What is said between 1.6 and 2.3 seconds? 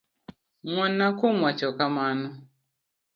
kamano.